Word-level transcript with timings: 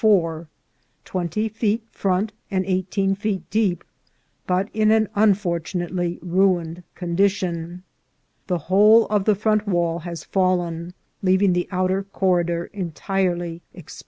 4, 0.03 0.47
twenty 1.05 1.47
feet 1.47 1.83
front 1.91 2.33
and 2.49 2.65
eighteen 2.65 3.13
feet 3.13 3.47
deep, 3.51 3.83
but 4.47 4.67
in 4.73 4.89
an 4.89 5.07
unfortunate 5.13 5.95
ly 5.95 6.17
ruined 6.23 6.81
condition. 6.95 7.83
The 8.47 8.57
whole 8.65 9.05
of 9.09 9.25
the 9.25 9.35
front 9.35 9.67
wall 9.67 9.99
has 9.99 10.23
fallen, 10.23 10.95
leaving 11.21 11.53
the 11.53 11.67
outer 11.71 12.01
corridor 12.01 12.65
entirely 12.73 13.61
exposed. 13.75 13.89
V 13.89 13.97
^^^. 13.97 13.97